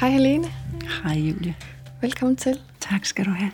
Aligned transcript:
Hej 0.00 0.10
Helene. 0.10 0.48
Hej 1.02 1.18
Julie. 1.18 1.56
Velkommen 2.00 2.36
til. 2.36 2.60
Tak 2.80 3.04
skal 3.04 3.24
du 3.24 3.30
have. 3.30 3.50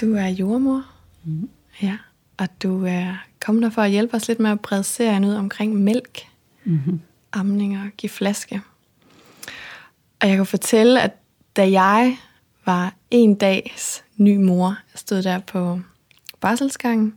Du 0.00 0.14
er 0.14 0.26
jordmor. 0.26 0.84
Mm. 1.24 1.48
Ja, 1.82 1.96
og 2.36 2.48
du 2.62 2.84
er 2.84 3.24
kommet 3.40 3.62
der 3.62 3.70
for 3.70 3.82
at 3.82 3.90
hjælpe 3.90 4.14
os 4.14 4.28
lidt 4.28 4.40
med 4.40 4.50
at 4.50 4.60
brede 4.60 4.84
serien 4.84 5.24
ud 5.24 5.34
omkring 5.34 5.74
mælk, 5.74 6.26
Mm-hmm. 6.64 7.00
amning 7.32 7.78
og 7.78 7.90
give 7.96 8.10
flaske. 8.10 8.60
Og 10.20 10.28
jeg 10.28 10.36
kan 10.36 10.46
fortælle, 10.46 11.02
at 11.02 11.12
da 11.56 11.70
jeg 11.70 12.16
var 12.66 12.94
en 13.10 13.34
dags 13.34 14.04
ny 14.16 14.36
mor, 14.36 14.78
stod 14.94 15.22
der 15.22 15.38
på 15.38 15.80
barselsgangen, 16.40 17.14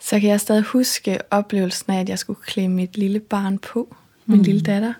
så 0.00 0.20
kan 0.20 0.28
jeg 0.30 0.40
stadig 0.40 0.62
huske 0.62 1.18
oplevelsen 1.30 1.92
af, 1.92 2.00
at 2.00 2.08
jeg 2.08 2.18
skulle 2.18 2.40
klæde 2.42 2.68
mit 2.68 2.96
lille 2.96 3.20
barn 3.20 3.58
på, 3.58 3.96
min 4.26 4.38
mm. 4.38 4.44
lille 4.44 4.60
datter. 4.60 4.94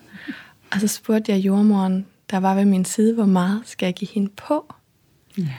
Og 0.71 0.79
så 0.79 0.87
spurgte 0.87 1.31
jeg 1.31 1.39
jordmoren, 1.39 2.05
der 2.31 2.37
var 2.37 2.55
ved 2.55 2.65
min 2.65 2.85
side, 2.85 3.13
hvor 3.13 3.25
meget 3.25 3.61
skal 3.65 3.85
jeg 3.85 3.93
give 3.93 4.09
hende 4.11 4.29
på? 4.29 4.73
Ja. 5.37 5.55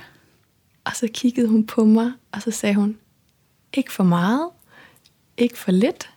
Og 0.85 0.97
så 0.97 1.09
kiggede 1.15 1.49
hun 1.49 1.67
på 1.67 1.85
mig, 1.85 2.13
og 2.33 2.43
så 2.43 2.51
sagde 2.51 2.75
hun, 2.75 2.99
ikke 3.73 3.93
for 3.93 4.05
meget, 4.05 4.51
ikke 5.37 5.59
for 5.59 5.73
lidt, 5.73 6.11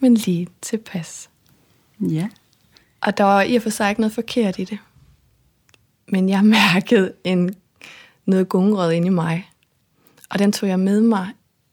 men 0.00 0.14
lige 0.14 0.48
tilpas. 0.62 1.30
Ja. 2.00 2.28
Og 3.00 3.18
der 3.18 3.24
var 3.24 3.42
i 3.42 3.56
og 3.56 3.62
for 3.62 3.70
sig 3.70 3.90
ikke 3.90 4.00
noget 4.00 4.12
forkert 4.12 4.58
i 4.58 4.64
det. 4.64 4.78
Men 6.08 6.28
jeg 6.28 6.44
mærkede 6.74 7.12
en, 7.24 7.54
noget 8.26 8.48
gungrød 8.48 8.92
inde 8.92 9.06
i 9.06 9.10
mig. 9.10 9.50
Og 10.30 10.38
den 10.38 10.52
tog 10.52 10.68
jeg 10.68 10.80
med 10.80 11.00
mig 11.00 11.28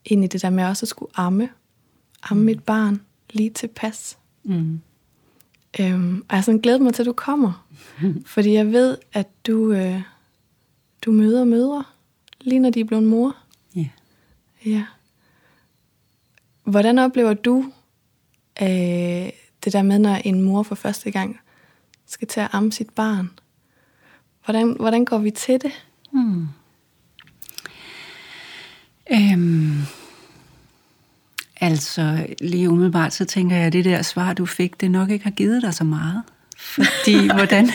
ind 0.05 0.23
i 0.23 0.27
det 0.27 0.41
der 0.41 0.49
med 0.49 0.65
også 0.65 0.83
at 0.83 0.87
skulle 0.87 1.11
amme. 1.15 1.49
Amme 2.23 2.43
mit 2.43 2.63
barn 2.63 3.01
lige 3.29 3.49
tilpas. 3.49 4.17
Mm. 4.43 4.81
Øhm, 5.79 6.17
og 6.17 6.25
jeg 6.29 6.37
har 6.37 6.41
sådan 6.41 6.59
glædet 6.59 6.81
mig 6.81 6.93
til, 6.93 7.01
at 7.03 7.05
du 7.05 7.13
kommer. 7.13 7.67
Fordi 8.25 8.53
jeg 8.53 8.71
ved, 8.71 8.97
at 9.13 9.27
du, 9.47 9.71
øh, 9.71 10.01
du 11.01 11.11
møder 11.11 11.45
mødre, 11.45 11.83
lige 12.41 12.59
når 12.59 12.69
de 12.69 12.79
er 12.79 12.85
blevet 12.85 13.03
mor. 13.03 13.35
Ja. 13.75 13.87
Ja. 14.65 14.85
Hvordan 16.63 16.99
oplever 16.99 17.33
du 17.33 17.71
øh, 18.61 19.29
det 19.63 19.73
der 19.73 19.81
med, 19.81 19.99
når 19.99 20.15
en 20.15 20.41
mor 20.41 20.63
for 20.63 20.75
første 20.75 21.11
gang 21.11 21.39
skal 22.05 22.27
til 22.27 22.39
at 22.39 22.49
amme 22.51 22.71
sit 22.71 22.89
barn? 22.89 23.29
Hvordan, 24.45 24.75
hvordan 24.79 25.05
går 25.05 25.17
vi 25.17 25.31
til 25.31 25.61
det? 25.61 25.71
Mm. 26.11 26.47
Øhm. 29.11 29.81
Altså, 31.61 32.27
lige 32.41 32.69
umiddelbart, 32.69 33.13
så 33.13 33.25
tænker 33.25 33.55
jeg, 33.55 33.65
at 33.65 33.73
det 33.73 33.85
der 33.85 34.01
svar, 34.01 34.33
du 34.33 34.45
fik, 34.45 34.81
det 34.81 34.91
nok 34.91 35.09
ikke 35.09 35.23
har 35.23 35.31
givet 35.31 35.61
dig 35.61 35.73
så 35.73 35.83
meget. 35.83 36.23
Fordi, 36.57 37.27
hvordan, 37.37 37.69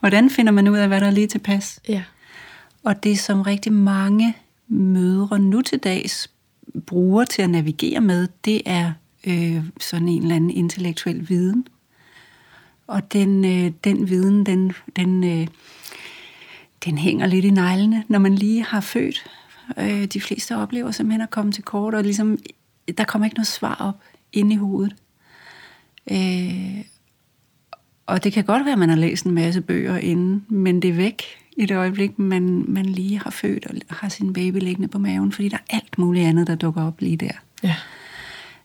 hvordan 0.00 0.30
finder 0.30 0.52
man 0.52 0.68
ud 0.68 0.78
af, 0.78 0.88
hvad 0.88 1.00
der 1.00 1.06
er 1.06 1.10
lige 1.10 1.26
tilpas? 1.26 1.80
Ja. 1.88 2.02
Og 2.84 3.04
det, 3.04 3.18
som 3.18 3.42
rigtig 3.42 3.72
mange 3.72 4.36
mødre 4.68 5.38
nu 5.38 5.62
til 5.62 5.78
dags 5.78 6.30
bruger 6.86 7.24
til 7.24 7.42
at 7.42 7.50
navigere 7.50 8.00
med, 8.00 8.28
det 8.44 8.62
er 8.66 8.92
øh, 9.26 9.64
sådan 9.80 10.08
en 10.08 10.22
eller 10.22 10.36
anden 10.36 10.50
intellektuel 10.50 11.28
viden. 11.28 11.66
Og 12.86 13.12
den, 13.12 13.44
øh, 13.44 13.72
den 13.84 14.08
viden, 14.08 14.46
den, 14.46 14.72
den, 14.96 15.24
øh, 15.24 15.46
den 16.84 16.98
hænger 16.98 17.26
lidt 17.26 17.44
i 17.44 17.50
neglene, 17.50 18.04
når 18.08 18.18
man 18.18 18.34
lige 18.34 18.64
har 18.64 18.80
født. 18.80 19.30
Øh, 19.78 20.04
de 20.04 20.20
fleste 20.20 20.56
oplever 20.56 20.90
simpelthen 20.90 21.20
at 21.20 21.30
komme 21.30 21.52
til 21.52 21.64
kort, 21.64 21.94
og 21.94 22.02
ligesom, 22.02 22.38
der 22.98 23.04
kommer 23.04 23.26
ikke 23.26 23.36
noget 23.36 23.46
svar 23.46 23.76
op 23.80 24.00
inde 24.32 24.54
i 24.54 24.58
hovedet. 24.58 24.96
Øh, 26.10 26.84
og 28.06 28.24
det 28.24 28.32
kan 28.32 28.44
godt 28.44 28.64
være, 28.64 28.72
at 28.72 28.78
man 28.78 28.88
har 28.88 28.96
læst 28.96 29.24
en 29.24 29.32
masse 29.32 29.60
bøger 29.60 29.96
inden, 29.96 30.46
men 30.48 30.82
det 30.82 30.90
er 30.90 30.94
væk 30.94 31.22
i 31.56 31.66
det 31.66 31.76
øjeblik, 31.76 32.18
man, 32.18 32.64
man 32.68 32.86
lige 32.86 33.18
har 33.18 33.30
født 33.30 33.66
og 33.66 33.96
har 33.96 34.08
sin 34.08 34.32
baby 34.32 34.58
liggende 34.58 34.88
på 34.88 34.98
maven, 34.98 35.32
fordi 35.32 35.48
der 35.48 35.56
er 35.56 35.76
alt 35.76 35.98
muligt 35.98 36.26
andet, 36.26 36.46
der 36.46 36.54
dukker 36.54 36.86
op 36.86 37.00
lige 37.00 37.16
der. 37.16 37.32
Ja. 37.62 37.74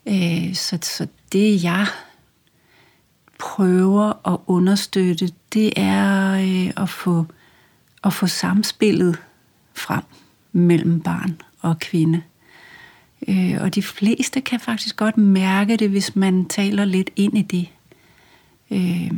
Øh, 0.06 0.56
så, 0.56 0.78
så 0.82 1.08
det 1.32 1.64
jeg 1.64 1.88
prøver 3.40 4.34
at 4.34 4.40
understøtte, 4.48 5.32
det 5.54 5.74
er 5.76 6.34
øh, 6.34 6.84
at, 6.84 6.90
få, 6.90 7.26
at 8.04 8.14
få 8.14 8.28
samspillet 8.28 9.18
frem 9.74 10.04
mellem 10.52 11.02
barn 11.02 11.42
og 11.62 11.80
kvinde. 11.80 12.22
Øh, 13.28 13.58
og 13.62 13.76
de 13.76 13.84
fleste 13.84 14.42
kan 14.42 14.60
faktisk 14.60 14.96
godt 14.96 15.18
mærke 15.18 15.78
det, 15.78 15.90
hvis 15.90 16.16
man 16.16 16.46
taler 16.46 16.86
lidt 16.86 17.10
ind 17.16 17.38
i 17.38 17.42
det. 17.42 17.70
Øh, 18.72 19.12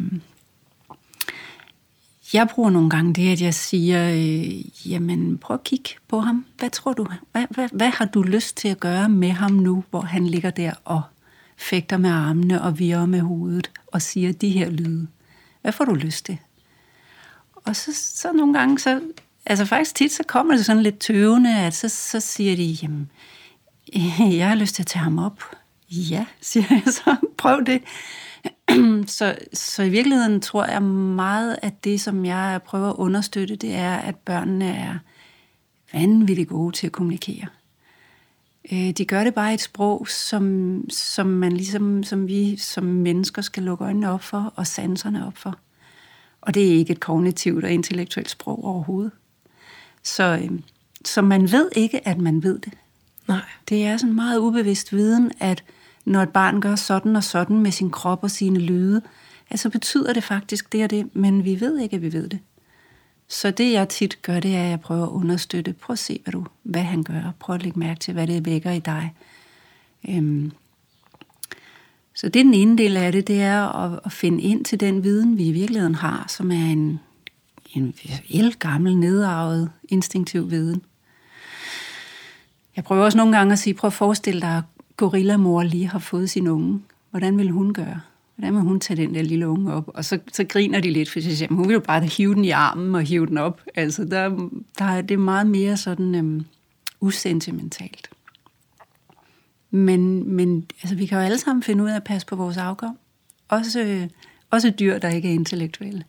jeg 2.33 2.47
bruger 2.47 2.69
nogle 2.69 2.89
gange 2.89 3.13
det, 3.13 3.31
at 3.31 3.41
jeg 3.41 3.53
siger, 3.53 4.09
øh, 4.13 4.89
jamen 4.91 5.37
prøv 5.37 5.53
at 5.53 5.63
kigge 5.63 5.89
på 6.07 6.19
ham. 6.19 6.45
Hvad 6.57 6.69
tror 6.69 6.93
du? 6.93 7.07
Hvad, 7.31 7.45
hvad, 7.49 7.69
hvad 7.71 7.89
har 7.89 8.05
du 8.05 8.21
lyst 8.21 8.57
til 8.57 8.67
at 8.67 8.79
gøre 8.79 9.09
med 9.09 9.31
ham 9.31 9.51
nu, 9.51 9.83
hvor 9.89 10.01
han 10.01 10.27
ligger 10.27 10.49
der 10.49 10.71
og 10.85 11.01
fægter 11.57 11.97
med 11.97 12.09
armene 12.09 12.61
og 12.61 12.79
virrer 12.79 13.05
med 13.05 13.19
hovedet 13.19 13.71
og 13.87 14.01
siger 14.01 14.31
de 14.33 14.49
her 14.49 14.69
lyde? 14.69 15.07
Hvad 15.61 15.71
får 15.71 15.85
du 15.85 15.93
lyst 15.93 16.25
til? 16.25 16.37
Og 17.55 17.75
så, 17.75 17.91
så 17.93 18.31
nogle 18.33 18.53
gange, 18.53 18.79
så, 18.79 19.01
altså 19.45 19.65
faktisk 19.65 19.95
tit, 19.95 20.11
så 20.11 20.23
kommer 20.27 20.55
det 20.55 20.65
sådan 20.65 20.83
lidt 20.83 20.99
tøvende, 20.99 21.59
at 21.59 21.73
så, 21.73 21.89
så 21.89 22.19
siger 22.19 22.55
de, 22.55 22.63
jamen, 22.63 23.09
jeg 24.39 24.47
har 24.47 24.55
lyst 24.55 24.75
til 24.75 24.83
at 24.83 24.87
tage 24.87 25.03
ham 25.03 25.19
op. 25.19 25.43
Ja, 25.89 26.25
siger 26.41 26.65
jeg 26.69 26.83
så. 26.85 27.15
Prøv 27.37 27.65
det. 27.65 27.81
så, 29.17 29.35
så 29.53 29.83
i 29.83 29.89
virkeligheden 29.89 30.41
tror 30.41 30.65
jeg 30.65 30.81
meget, 30.81 31.57
at 31.61 31.83
det, 31.83 32.01
som 32.01 32.25
jeg 32.25 32.59
prøver 32.65 32.89
at 32.89 32.95
understøtte, 32.95 33.55
det 33.55 33.73
er, 33.73 33.95
at 33.95 34.15
børnene 34.15 34.75
er 34.75 34.95
vanvittigt 35.93 36.49
gode 36.49 36.75
til 36.75 36.87
at 36.87 36.93
kommunikere. 36.93 37.47
Øh, 38.71 38.91
de 38.91 39.05
gør 39.05 39.23
det 39.23 39.33
bare 39.33 39.51
i 39.51 39.53
et 39.53 39.61
sprog, 39.61 40.07
som, 40.07 40.85
som 40.89 41.27
man 41.27 41.51
ligesom, 41.51 42.03
som 42.03 42.27
vi 42.27 42.57
som 42.57 42.83
mennesker 42.83 43.41
skal 43.41 43.63
lukke 43.63 43.83
øjnene 43.83 44.11
op 44.11 44.23
for, 44.23 44.53
og 44.55 44.67
sanserne 44.67 45.27
op 45.27 45.37
for. 45.37 45.57
Og 46.41 46.53
det 46.53 46.67
er 46.67 46.73
ikke 46.73 46.91
et 46.91 46.99
kognitivt 46.99 47.63
og 47.63 47.71
intellektuelt 47.71 48.29
sprog 48.29 48.65
overhovedet. 48.65 49.11
Så, 50.03 50.39
øh, 50.43 50.59
så 51.05 51.21
man 51.21 51.51
ved 51.51 51.69
ikke, 51.75 52.07
at 52.07 52.17
man 52.17 52.43
ved 52.43 52.59
det. 52.59 52.73
Nej. 53.27 53.41
Det 53.69 53.85
er 53.85 53.97
sådan 53.97 54.15
meget 54.15 54.37
ubevidst 54.37 54.93
viden, 54.93 55.31
at 55.39 55.63
når 56.05 56.21
et 56.21 56.29
barn 56.29 56.61
gør 56.61 56.75
sådan 56.75 57.15
og 57.15 57.23
sådan 57.23 57.59
med 57.59 57.71
sin 57.71 57.89
krop 57.89 58.23
og 58.23 58.31
sine 58.31 58.59
lyde, 58.59 59.01
altså 59.49 59.69
betyder 59.69 60.13
det 60.13 60.23
faktisk 60.23 60.71
det 60.71 60.83
og 60.83 60.89
det, 60.89 61.15
men 61.15 61.45
vi 61.45 61.59
ved 61.59 61.79
ikke, 61.79 61.95
at 61.95 62.01
vi 62.01 62.13
ved 62.13 62.29
det. 62.29 62.39
Så 63.27 63.51
det 63.51 63.71
jeg 63.71 63.89
tit 63.89 64.21
gør, 64.21 64.39
det 64.39 64.55
er, 64.55 64.63
at 64.63 64.69
jeg 64.69 64.79
prøver 64.79 65.03
at 65.03 65.11
understøtte. 65.11 65.73
Prøv 65.73 65.93
at 65.93 65.99
se, 65.99 66.19
hvad, 66.23 66.31
du, 66.31 66.45
hvad 66.63 66.81
han 66.81 67.03
gør. 67.03 67.31
Prøv 67.39 67.55
at 67.55 67.63
lægge 67.63 67.79
mærke 67.79 67.99
til, 67.99 68.13
hvad 68.13 68.27
det 68.27 68.45
vækker 68.45 68.71
i 68.71 68.79
dig. 68.79 69.13
Øhm. 70.09 70.51
Så 72.15 72.29
det 72.29 72.39
er 72.39 72.43
den 72.43 72.53
ene 72.53 72.77
del 72.77 72.97
af 72.97 73.11
det, 73.11 73.27
det 73.27 73.41
er 73.41 73.61
at, 73.67 73.99
at 74.05 74.11
finde 74.11 74.41
ind 74.41 74.65
til 74.65 74.79
den 74.79 75.03
viden, 75.03 75.37
vi 75.37 75.45
i 75.45 75.51
virkeligheden 75.51 75.95
har, 75.95 76.25
som 76.27 76.51
er 76.51 76.65
en, 76.65 76.99
en 77.73 77.93
gammel, 78.59 78.97
nedarvet, 78.97 79.71
instinktiv 79.89 80.51
viden. 80.51 80.81
Jeg 82.75 82.83
prøver 82.83 83.05
også 83.05 83.17
nogle 83.17 83.37
gange 83.37 83.51
at 83.51 83.59
sige, 83.59 83.73
prøv 83.73 83.87
at 83.87 83.93
forestille 83.93 84.41
dig, 84.41 84.57
at 84.57 84.63
gorillamor 84.97 85.63
lige 85.63 85.87
har 85.87 85.99
fået 85.99 86.29
sin 86.29 86.47
unge. 86.47 86.81
Hvordan 87.11 87.37
vil 87.37 87.49
hun 87.49 87.73
gøre? 87.73 88.01
Hvordan 88.35 88.53
vil 88.53 88.61
hun 88.61 88.79
tage 88.79 88.97
den 88.97 89.15
der 89.15 89.21
lille 89.21 89.47
unge 89.47 89.73
op? 89.73 89.91
Og 89.93 90.05
så, 90.05 90.19
så 90.33 90.43
griner 90.43 90.79
de 90.79 90.91
lidt, 90.91 91.09
for 91.09 91.19
de 91.19 91.37
siger, 91.37 91.53
hun 91.53 91.67
vil 91.67 91.73
jo 91.73 91.79
bare 91.79 92.03
hive 92.03 92.35
den 92.35 92.45
i 92.45 92.49
armen 92.49 92.95
og 92.95 93.01
hive 93.01 93.25
den 93.25 93.37
op. 93.37 93.61
Altså, 93.75 94.05
der, 94.05 94.49
der 94.79 94.85
er 94.85 95.01
det 95.01 95.19
meget 95.19 95.47
mere 95.47 95.77
sådan 95.77 96.15
øhm, 96.15 96.45
usentimentalt. 97.01 98.09
Men, 99.71 100.33
men 100.33 100.65
altså, 100.81 100.95
vi 100.95 101.05
kan 101.05 101.17
jo 101.17 101.23
alle 101.23 101.37
sammen 101.37 101.63
finde 101.63 101.83
ud 101.83 101.89
af 101.89 101.95
at 101.95 102.03
passe 102.03 102.27
på 102.27 102.35
vores 102.35 102.57
afkom. 102.57 102.97
Også, 103.47 103.81
øh, 103.81 104.09
også 104.49 104.69
dyr, 104.69 104.97
der 104.97 105.09
ikke 105.09 105.29
er 105.29 105.33
intellektuelle. 105.33 106.03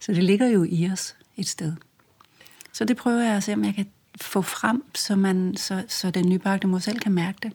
Så 0.00 0.12
det 0.12 0.24
ligger 0.24 0.46
jo 0.46 0.66
i 0.68 0.90
os 0.92 1.16
et 1.36 1.48
sted. 1.48 1.72
Så 2.72 2.84
det 2.84 2.96
prøver 2.96 3.22
jeg 3.22 3.36
at 3.36 3.42
se, 3.42 3.52
om 3.52 3.64
jeg 3.64 3.74
kan 3.74 3.86
få 4.20 4.42
frem, 4.42 4.82
så, 4.94 5.16
man, 5.16 5.56
så, 5.56 5.84
så 5.88 6.10
den 6.10 6.28
nybagte 6.28 6.66
mor 6.66 6.78
selv 6.78 6.98
kan 6.98 7.12
mærke 7.12 7.38
det. 7.42 7.52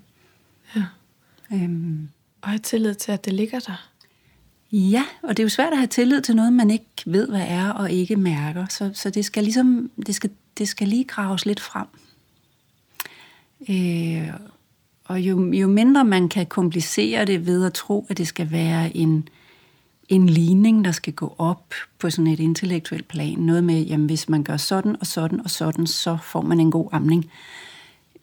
Ja. 0.76 0.84
Øhm. 1.54 2.10
Og 2.42 2.50
have 2.50 2.60
tillid 2.60 2.96
til, 2.96 3.12
at 3.12 3.26
det 3.26 3.34
ligger 3.34 3.60
der. 3.60 3.90
Ja, 4.72 5.04
og 5.22 5.30
det 5.30 5.40
er 5.40 5.46
jo 5.46 5.50
svært 5.50 5.72
at 5.72 5.78
have 5.78 5.88
tillid 5.88 6.22
til 6.22 6.36
noget, 6.36 6.54
man 6.54 6.72
ikke 6.72 6.86
ved, 7.06 7.28
hvad 7.28 7.46
er 7.48 7.70
og 7.70 7.92
ikke 7.92 8.16
mærker. 8.16 8.66
Så, 8.70 8.92
så 8.94 9.10
det 9.10 9.26
skal 9.26 9.44
ligesom, 9.44 9.92
det 10.06 10.16
skal, 10.16 10.30
det 10.58 10.68
skal 10.68 10.88
lige 10.88 11.04
graves 11.04 11.46
lidt 11.46 11.60
frem. 11.60 11.88
Øh, 13.70 14.34
og 15.04 15.22
jo, 15.22 15.52
jo 15.52 15.68
mindre 15.68 16.06
man 16.06 16.30
kan 16.30 16.46
komplicere 16.46 17.26
det 17.26 17.46
ved 17.46 17.66
at 17.66 17.74
tro, 17.74 18.06
at 18.10 18.18
det 18.18 18.28
skal 18.28 18.52
være 18.52 18.98
en, 18.98 19.30
en 20.12 20.30
ligning, 20.30 20.86
der 20.86 20.92
skal 20.92 21.14
gå 21.14 21.36
op 21.38 21.74
på 22.00 22.10
sådan 22.10 22.28
et 22.28 22.40
intellektuelt 22.40 23.08
plan. 23.08 23.40
Noget 23.40 23.64
med, 23.64 23.82
jamen 23.82 24.06
hvis 24.06 24.30
man 24.30 24.44
gør 24.44 24.58
sådan 24.58 24.96
og 25.00 25.08
sådan 25.08 25.42
og 25.42 25.50
sådan, 25.50 25.88
så 25.88 26.18
får 26.24 26.42
man 26.42 26.60
en 26.60 26.72
god 26.72 26.90
amning. 26.92 27.32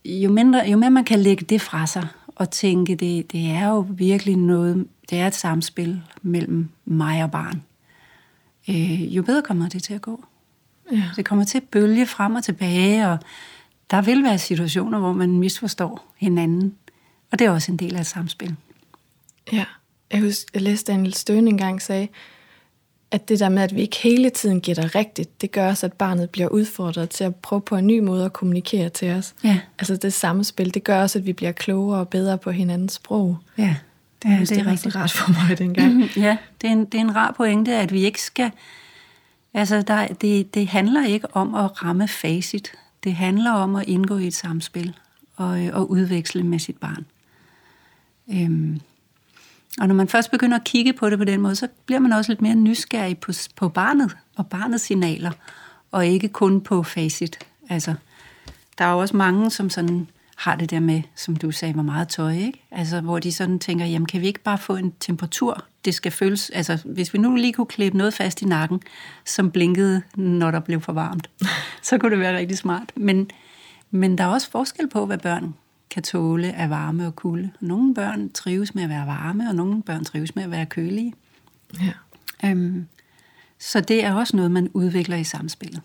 Jo, 0.05 0.31
mindre, 0.31 0.69
jo 0.70 0.76
mere 0.76 0.90
man 0.90 1.05
kan 1.05 1.19
lægge 1.19 1.44
det 1.44 1.61
fra 1.61 1.87
sig 1.87 2.08
og 2.26 2.50
tænke, 2.50 2.94
det, 2.94 3.32
det 3.32 3.50
er 3.50 3.69
jo 3.69 3.87
virkelig 3.90 4.37
noget, 4.37 4.87
det 5.11 5.19
er 5.19 5.26
et 5.26 5.35
samspil 5.35 6.02
mellem 6.23 6.69
mig 6.85 7.25
og 7.25 7.31
barn. 7.31 7.62
øh, 8.69 9.17
jo 9.17 9.23
bedre 9.23 9.43
kommer 9.43 9.69
det 9.69 9.82
til 9.82 9.94
at 9.94 10.02
gå. 10.02 10.25
Ja. 10.93 11.05
Det 11.17 11.25
kommer 11.25 11.44
til 11.44 11.58
at 11.58 11.64
bølge 11.64 12.06
frem 12.06 12.35
og 12.35 12.44
tilbage, 12.44 13.08
og 13.08 13.19
der 13.90 14.02
vil 14.02 14.25
være 14.25 14.38
situationer, 14.38 14.99
hvor 14.99 15.12
man 15.12 15.38
misforstår 15.38 16.14
hinanden. 16.17 16.75
Og 17.31 17.38
det 17.38 17.46
er 17.46 17.50
også 17.50 17.73
en 17.73 17.79
del 17.79 17.96
af 17.96 18.00
et 18.00 18.06
samspil. 18.06 18.56
Ja. 19.52 19.64
Jeg 20.13 20.21
husker, 20.21 20.51
jeg 20.55 20.63
læste 20.63 20.93
Daniel 20.93 21.15
Støen 21.15 21.49
engang 21.49 21.83
sagde, 21.83 22.09
at 23.11 23.29
det 23.29 23.41
der 23.41 23.49
med, 23.49 23.63
at 23.63 23.75
vi 23.75 23.81
ikke 23.81 23.97
hele 24.03 24.31
tiden 24.31 24.61
gætter 24.61 24.95
rigtigt, 24.95 25.41
det 25.41 25.53
gør 25.53 25.69
også, 25.69 25.87
at 25.87 25.93
barnet 25.93 26.31
bliver 26.31 26.49
udfordret 26.49 27.11
til 27.11 27.25
at 27.25 27.37
prøve 27.37 27.61
på 27.61 27.77
en 27.77 27.87
ny 27.87 27.99
måde 27.99 28.25
at 28.25 28.33
kommunikere 28.33 28.89
til 28.89 29.11
os. 29.11 29.35
Ja. 29.45 29.61
Altså 29.79 29.97
det 29.97 30.13
samspil, 30.13 30.75
det 30.75 30.85
gør 30.85 31.03
også, 31.03 31.19
at 31.19 31.27
vi 31.27 31.33
bliver 31.33 31.53
klogere 31.53 32.01
og 32.01 32.09
bedre 32.09 32.39
på 32.39 32.51
hinandens 32.51 32.93
sprog. 32.93 33.39
Ja, 33.59 33.77
Det, 34.23 34.29
ja, 34.29 34.39
det, 34.41 34.49
det 34.49 34.59
er 34.59 34.67
rigtig 34.67 34.97
rart 34.97 35.13
for 35.13 35.31
mig 35.49 35.59
dengang. 35.59 35.95
Mhm, 35.95 36.09
Ja, 36.17 36.37
det 36.61 36.69
er, 36.69 36.73
en, 36.73 36.85
det 36.85 36.95
er 36.95 37.01
en 37.01 37.17
rar 37.17 37.33
pointe, 37.37 37.75
at 37.75 37.93
vi 37.93 38.05
ikke 38.05 38.23
skal... 38.23 38.51
Altså, 39.55 39.83
der, 39.83 40.07
det, 40.07 40.55
det 40.55 40.69
handler 40.69 41.07
ikke 41.07 41.37
om 41.37 41.55
at 41.55 41.85
ramme 41.85 42.09
facit. 42.09 42.73
Det 43.05 43.15
handler 43.15 43.53
om 43.53 43.77
at 43.77 43.89
indgå 43.89 44.19
i 44.19 44.27
et 44.27 44.35
samspil 44.35 44.95
og, 45.37 45.65
øh, 45.65 45.77
og 45.77 45.91
udveksle 45.91 46.43
med 46.43 46.59
sit 46.59 46.77
barn. 46.77 47.07
Øhm, 48.33 48.81
og 49.81 49.89
når 49.89 49.95
man 49.95 50.09
først 50.09 50.31
begynder 50.31 50.57
at 50.57 50.65
kigge 50.65 50.93
på 50.93 51.11
det 51.11 51.19
på 51.19 51.25
den 51.25 51.41
måde, 51.41 51.57
så 51.57 51.69
bliver 51.87 51.99
man 52.01 52.13
også 52.13 52.33
lidt 52.33 52.43
mere 52.43 52.55
nysgerrig 52.55 53.19
på, 53.19 53.33
på 53.57 53.69
barnet 53.69 54.17
og 54.37 54.47
barnets 54.47 54.85
signaler, 54.85 55.31
og 55.93 56.07
ikke 56.07 56.29
kun 56.29 56.61
på 56.61 56.83
facit. 56.83 57.39
Altså, 57.71 57.95
der 58.79 58.85
er 58.85 58.93
jo 58.93 58.99
også 58.99 59.17
mange, 59.17 59.51
som 59.51 59.71
sådan 59.71 60.09
har 60.37 60.57
det 60.57 60.71
der 60.71 60.81
med, 60.81 61.03
som 61.15 61.37
du 61.37 61.51
sagde, 61.51 61.75
hvor 61.75 61.83
meget 61.83 62.09
tøj, 62.09 62.33
ikke? 62.33 62.65
Altså, 62.71 63.01
hvor 63.01 63.19
de 63.19 63.33
sådan 63.33 63.59
tænker, 63.59 63.87
jamen 63.87 64.07
kan 64.07 64.21
vi 64.21 64.27
ikke 64.27 64.43
bare 64.43 64.59
få 64.59 64.77
en 64.77 64.93
temperatur? 65.01 65.65
Det 65.85 65.95
skal 65.95 66.13
føles, 66.13 66.51
altså 66.51 66.79
hvis 66.85 67.15
vi 67.15 67.19
nu 67.19 67.35
lige 67.35 67.53
kunne 67.53 67.67
klippe 67.67 67.99
noget 67.99 68.15
fast 68.15 68.43
i 68.43 68.45
nakken, 68.45 68.81
som 69.25 69.51
blinkede, 69.51 70.03
når 70.17 70.51
der 70.51 70.61
blev 70.61 70.81
for 70.81 70.93
varmt, 70.93 71.31
så 71.83 71.99
kunne 71.99 72.11
det 72.11 72.19
være 72.19 72.37
rigtig 72.37 72.59
smart. 72.59 72.93
Men, 72.95 73.31
men 73.91 74.19
der 74.19 74.25
er 74.25 74.29
også 74.29 74.51
forskel 74.51 74.89
på, 74.89 75.07
hvad 75.07 75.19
børn 75.19 75.55
kan 75.90 76.02
tåle 76.02 76.52
af 76.52 76.70
varme 76.70 77.06
og 77.06 77.17
kulde. 77.17 77.50
Nogle 77.61 77.94
børn 77.94 78.31
trives 78.32 78.75
med 78.75 78.82
at 78.82 78.88
være 78.88 79.06
varme, 79.06 79.49
og 79.49 79.55
nogle 79.55 79.82
børn 79.82 80.05
trives 80.05 80.35
med 80.35 80.44
at 80.44 80.50
være 80.50 80.67
kølige. 80.67 81.14
Ja. 81.81 81.93
Øhm, 82.49 82.87
så 83.58 83.81
det 83.81 84.05
er 84.05 84.14
også 84.14 84.37
noget, 84.37 84.50
man 84.50 84.69
udvikler 84.69 85.17
i 85.17 85.25
samspillet. 85.25 85.82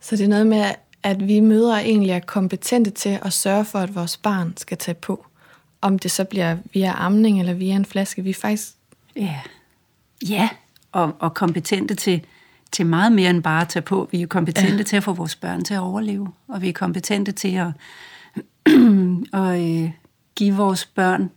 Så 0.00 0.16
det 0.16 0.24
er 0.24 0.28
noget 0.28 0.46
med, 0.46 0.64
at 1.02 1.28
vi 1.28 1.40
mødre 1.40 1.84
egentlig 1.84 2.10
er 2.10 2.20
kompetente 2.20 2.90
til 2.90 3.18
at 3.22 3.32
sørge 3.32 3.64
for, 3.64 3.78
at 3.78 3.94
vores 3.94 4.16
barn 4.16 4.56
skal 4.56 4.78
tage 4.78 4.94
på. 4.94 5.26
Om 5.80 5.98
det 5.98 6.10
så 6.10 6.24
bliver 6.24 6.56
via 6.72 6.92
amning 6.96 7.40
eller 7.40 7.54
via 7.54 7.74
en 7.74 7.84
flaske. 7.84 8.22
Vi 8.22 8.30
er 8.30 8.34
faktisk... 8.34 8.68
Ja, 9.16 9.40
ja 10.28 10.48
og, 10.92 11.16
og 11.18 11.34
kompetente 11.34 11.94
til, 11.94 12.24
til 12.72 12.86
meget 12.86 13.12
mere 13.12 13.30
end 13.30 13.42
bare 13.42 13.62
at 13.62 13.68
tage 13.68 13.82
på. 13.82 14.08
Vi 14.12 14.22
er 14.22 14.26
kompetente 14.26 14.76
ja. 14.76 14.82
til 14.82 14.96
at 14.96 15.02
få 15.02 15.12
vores 15.12 15.36
børn 15.36 15.64
til 15.64 15.74
at 15.74 15.80
overleve, 15.80 16.28
og 16.48 16.62
vi 16.62 16.68
er 16.68 16.72
kompetente 16.72 17.32
til 17.32 17.54
at, 17.54 17.68
at 19.42 19.60
øh, 19.60 19.90
give 20.34 20.54
vores 20.54 20.86
børn 20.86 21.30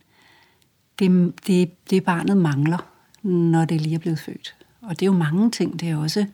det, 0.99 1.33
det, 1.47 1.89
det, 1.89 2.03
barnet 2.03 2.37
mangler, 2.37 2.77
når 3.23 3.65
det 3.65 3.81
lige 3.81 3.95
er 3.95 3.99
blevet 3.99 4.19
født. 4.19 4.55
Og 4.81 4.89
det 4.89 5.01
er 5.01 5.05
jo 5.05 5.17
mange 5.17 5.51
ting. 5.51 5.79
Det 5.79 5.89
er 5.89 5.97
også 5.97 6.25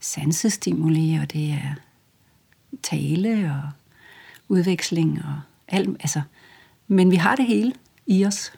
sansestimuli, 0.00 1.18
og 1.22 1.32
det 1.32 1.50
er 1.50 1.74
tale 2.82 3.52
og 3.52 3.70
udveksling 4.48 5.22
og 5.24 5.40
alt. 5.68 5.88
Altså, 5.88 6.22
men 6.88 7.10
vi 7.10 7.16
har 7.16 7.36
det 7.36 7.46
hele 7.46 7.72
i 8.06 8.26
os. 8.26 8.52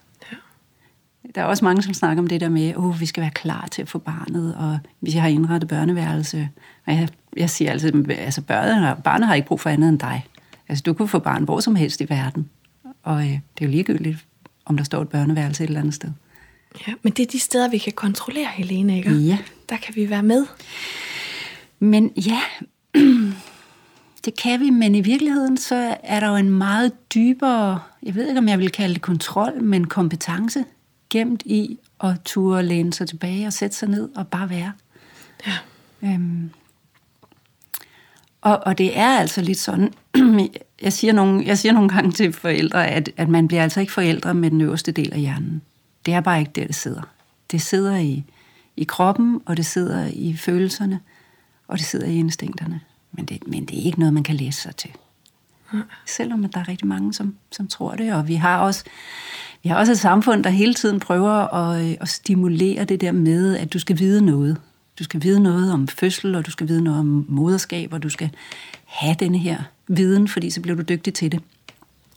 Der 1.35 1.41
er 1.41 1.45
også 1.45 1.65
mange, 1.65 1.81
som 1.81 1.93
snakker 1.93 2.23
om 2.23 2.27
det 2.27 2.41
der 2.41 2.49
med, 2.49 2.69
at 2.69 2.77
oh, 2.77 3.01
vi 3.01 3.05
skal 3.05 3.21
være 3.21 3.31
klar 3.31 3.67
til 3.71 3.81
at 3.81 3.89
få 3.89 3.97
barnet, 3.97 4.55
og 4.55 4.79
vi 5.01 5.11
har 5.11 5.27
indrettet 5.27 5.69
børneværelse. 5.69 6.49
Og 6.85 6.93
jeg, 6.93 7.09
jeg 7.37 7.49
siger 7.49 7.71
altid, 7.71 8.09
altså 8.11 8.41
børnet, 8.41 9.03
barnet 9.03 9.27
har 9.27 9.35
ikke 9.35 9.47
brug 9.47 9.59
for 9.59 9.69
andet 9.69 9.89
end 9.89 9.99
dig. 9.99 10.25
Altså 10.69 10.83
du 10.83 10.93
kan 10.93 11.07
få 11.07 11.19
barn 11.19 11.43
hvor 11.43 11.59
som 11.59 11.75
helst 11.75 12.01
i 12.01 12.09
verden. 12.09 12.49
Og 13.03 13.21
øh, 13.21 13.27
det 13.27 13.61
er 13.61 13.65
jo 13.65 13.69
ligegyldigt, 13.69 14.25
om 14.65 14.77
der 14.77 14.83
står 14.83 15.01
et 15.01 15.09
børneværelse 15.09 15.63
et 15.63 15.67
eller 15.67 15.79
andet 15.79 15.93
sted. 15.93 16.09
Ja, 16.87 16.93
men 17.01 17.13
det 17.13 17.23
er 17.23 17.31
de 17.31 17.39
steder, 17.39 17.69
vi 17.69 17.77
kan 17.77 17.93
kontrollere, 17.93 18.47
Helene, 18.53 18.97
ikke? 18.97 19.11
Ja. 19.11 19.37
Der 19.69 19.77
kan 19.77 19.95
vi 19.95 20.09
være 20.09 20.23
med. 20.23 20.45
Men 21.79 22.11
ja, 22.15 22.39
det 24.25 24.41
kan 24.41 24.59
vi, 24.59 24.69
men 24.69 24.95
i 24.95 25.01
virkeligheden 25.01 25.57
så 25.57 25.97
er 26.03 26.19
der 26.19 26.29
jo 26.29 26.35
en 26.35 26.49
meget 26.49 27.13
dybere, 27.13 27.79
jeg 28.03 28.15
ved 28.15 28.27
ikke 28.27 28.39
om 28.39 28.49
jeg 28.49 28.59
vil 28.59 28.71
kalde 28.71 28.93
det 28.93 29.01
kontrol, 29.01 29.63
men 29.63 29.87
kompetence 29.87 30.65
gemt 31.09 31.43
i 31.45 31.79
at 32.03 32.15
turde 32.25 32.63
læne 32.63 32.93
sig 32.93 33.07
tilbage 33.07 33.47
og 33.47 33.53
sætte 33.53 33.75
sig 33.75 33.89
ned 33.89 34.09
og 34.15 34.27
bare 34.27 34.49
være. 34.49 34.71
Ja. 35.47 35.57
Øhm, 36.03 36.49
og, 38.41 38.59
og 38.65 38.77
det 38.77 38.97
er 38.97 39.07
altså 39.07 39.41
lidt 39.41 39.57
sådan, 39.57 39.93
jeg 40.81 40.93
siger 40.93 41.13
nogle, 41.13 41.45
jeg 41.45 41.57
siger 41.57 41.73
nogle 41.73 41.89
gange 41.89 42.11
til 42.11 42.33
forældre, 42.33 42.87
at, 42.87 43.09
at 43.17 43.29
man 43.29 43.47
bliver 43.47 43.63
altså 43.63 43.79
ikke 43.79 43.93
forældre 43.93 44.33
med 44.33 44.51
den 44.51 44.61
øverste 44.61 44.91
del 44.91 45.13
af 45.13 45.19
hjernen. 45.19 45.61
Det 46.05 46.13
er 46.13 46.21
bare 46.21 46.39
ikke 46.39 46.51
der, 46.55 46.67
det 46.67 46.75
sidder. 46.75 47.01
Det 47.51 47.61
sidder 47.61 47.97
i, 47.97 48.23
i 48.77 48.83
kroppen, 48.83 49.41
og 49.45 49.57
det 49.57 49.65
sidder 49.65 50.09
i 50.13 50.35
følelserne, 50.35 50.99
og 51.67 51.77
det 51.77 51.85
sidder 51.85 52.07
i 52.07 52.15
instinkterne. 52.15 52.81
Men 53.11 53.25
det, 53.25 53.47
men 53.47 53.65
det 53.65 53.79
er 53.79 53.83
ikke 53.83 53.99
noget, 53.99 54.13
man 54.13 54.23
kan 54.23 54.35
læse 54.35 54.61
sig 54.61 54.75
til. 54.75 54.91
Selvom 56.05 56.45
at 56.45 56.53
der 56.53 56.59
er 56.59 56.67
rigtig 56.67 56.87
mange, 56.87 57.13
som, 57.13 57.35
som 57.51 57.67
tror 57.67 57.95
det. 57.95 58.13
Og 58.13 58.27
vi 58.27 58.35
har 58.35 58.57
også 58.57 58.83
vi 59.63 59.69
har 59.69 59.77
også 59.77 59.91
et 59.91 59.99
samfund, 59.99 60.43
der 60.43 60.49
hele 60.49 60.73
tiden 60.73 60.99
prøver 60.99 61.53
at, 61.53 61.85
øh, 61.85 61.97
at 62.01 62.09
stimulere 62.09 62.85
det 62.85 63.01
der 63.01 63.11
med, 63.11 63.57
at 63.57 63.73
du 63.73 63.79
skal 63.79 63.99
vide 63.99 64.25
noget. 64.25 64.61
Du 64.99 65.03
skal 65.03 65.23
vide 65.23 65.39
noget 65.39 65.73
om 65.73 65.87
fødsel, 65.87 66.35
og 66.35 66.45
du 66.45 66.51
skal 66.51 66.67
vide 66.67 66.83
noget 66.83 66.99
om 66.99 67.25
moderskab, 67.29 67.93
og 67.93 68.03
du 68.03 68.09
skal 68.09 68.29
have 68.85 69.15
denne 69.19 69.37
her 69.37 69.63
viden, 69.87 70.27
fordi 70.27 70.49
så 70.49 70.61
bliver 70.61 70.75
du 70.75 70.81
dygtig 70.81 71.13
til 71.13 71.31
det. 71.31 71.41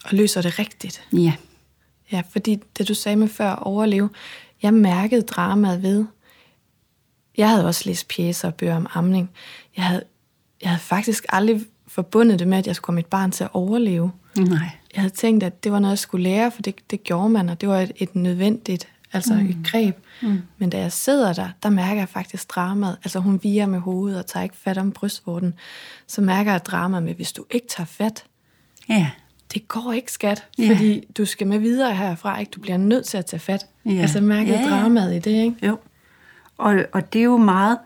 Og 0.05 0.11
løser 0.13 0.43
det 0.43 0.59
rigtigt. 0.59 1.03
Ja. 1.13 1.33
Ja, 2.13 2.23
fordi 2.31 2.59
det 2.79 2.89
du 2.89 2.95
sagde 2.95 3.17
med 3.17 3.29
før, 3.29 3.51
overleve, 3.51 4.11
jeg 4.63 4.75
mærkede 4.75 5.23
dramaet 5.23 5.83
ved. 5.83 6.05
Jeg 7.37 7.49
havde 7.49 7.67
også 7.67 7.83
læst 7.87 8.09
pjæser 8.09 8.49
og 8.49 8.55
bøger 8.55 8.77
om 8.77 8.87
amning. 8.95 9.31
Jeg 9.77 9.85
havde, 9.85 10.03
jeg 10.63 10.71
havde 10.71 10.83
faktisk 10.83 11.25
aldrig 11.29 11.61
forbundet 11.91 12.39
det 12.39 12.49
med, 12.49 12.59
at 12.59 12.67
jeg 12.67 12.77
skulle 12.77 12.85
komme 12.85 12.99
mit 12.99 13.07
barn 13.07 13.31
til 13.31 13.45
at 13.45 13.51
overleve. 13.53 14.13
Nej. 14.39 14.59
Jeg 14.95 15.03
havde 15.03 15.15
tænkt, 15.15 15.45
at 15.45 15.65
det 15.65 15.73
var 15.73 15.79
noget, 15.79 15.93
jeg 15.93 15.99
skulle 15.99 16.23
lære, 16.23 16.51
for 16.51 16.63
det, 16.63 16.75
det 16.91 17.05
gjorde 17.05 17.29
man, 17.29 17.49
og 17.49 17.61
det 17.61 17.69
var 17.69 17.79
et, 17.81 17.93
et 17.97 18.17
nødvendigt, 18.17 18.89
altså 19.13 19.35
mm. 19.35 19.47
et 19.47 19.57
greb. 19.65 19.97
Mm. 20.23 20.43
Men 20.59 20.71
da 20.71 20.79
jeg 20.79 20.93
sidder 20.93 21.33
der, 21.33 21.49
der 21.63 21.71
mærker 21.71 22.01
jeg 22.01 22.09
faktisk 22.09 22.55
dramaet. 22.55 22.97
Altså 23.05 23.19
hun 23.19 23.41
viger 23.43 23.67
med 23.67 23.79
hovedet 23.79 24.19
og 24.19 24.27
tager 24.27 24.45
ikke 24.45 24.57
fat 24.57 24.79
om 24.79 24.93
brystvorten. 24.93 25.55
Så 26.07 26.21
mærker 26.21 26.51
jeg 26.53 26.65
dramaet 26.65 27.03
med, 27.03 27.15
hvis 27.15 27.33
du 27.33 27.45
ikke 27.51 27.67
tager 27.69 27.87
fat, 27.87 28.25
Ja. 28.89 29.11
det 29.55 29.69
går 29.69 29.93
ikke, 29.93 30.13
skat. 30.13 30.47
Ja. 30.59 30.71
Fordi 30.71 31.05
du 31.17 31.25
skal 31.25 31.47
med 31.47 31.59
videre 31.59 31.95
herfra, 31.95 32.39
ikke? 32.39 32.51
Du 32.51 32.61
bliver 32.61 32.77
nødt 32.77 33.07
til 33.07 33.19
at 33.19 33.27
tage 33.27 33.41
fat. 33.41 33.67
Ja. 33.87 33.91
Altså 33.91 34.21
mærker 34.21 34.61
ja. 34.61 34.69
dramaet 34.69 35.15
i 35.15 35.19
det, 35.19 35.45
ikke? 35.45 35.67
Jo. 35.67 35.79
Og, 36.59 36.77
og 36.93 37.13
det 37.13 37.19
er 37.19 37.25
jo 37.25 37.37
meget... 37.37 37.79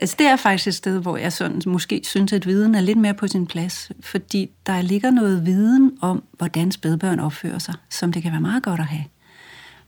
Altså 0.00 0.16
det 0.18 0.26
er 0.26 0.36
faktisk 0.36 0.66
et 0.66 0.74
sted, 0.74 1.00
hvor 1.00 1.16
jeg 1.16 1.32
sådan, 1.32 1.62
måske 1.66 2.00
synes, 2.04 2.32
at 2.32 2.46
viden 2.46 2.74
er 2.74 2.80
lidt 2.80 2.98
mere 2.98 3.14
på 3.14 3.28
sin 3.28 3.46
plads. 3.46 3.90
Fordi 4.00 4.50
der 4.66 4.82
ligger 4.82 5.10
noget 5.10 5.46
viden 5.46 5.98
om, 6.00 6.22
hvordan 6.32 6.72
spædbørn 6.72 7.20
opfører 7.20 7.58
sig, 7.58 7.74
som 7.90 8.12
det 8.12 8.22
kan 8.22 8.32
være 8.32 8.40
meget 8.40 8.62
godt 8.62 8.80
at 8.80 8.86
have. 8.86 9.04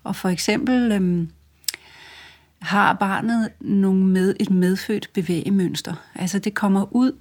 Og 0.05 0.17
for 0.17 0.29
eksempel 0.29 0.93
øhm, 0.93 1.31
har 2.59 2.93
barnet 2.93 3.49
nogle 3.61 4.05
med, 4.05 4.35
et 4.41 4.51
medfødt 4.51 5.11
bevægemønster. 5.15 5.95
Altså 6.15 6.39
det 6.39 6.55
kommer 6.55 6.97
ud 6.97 7.13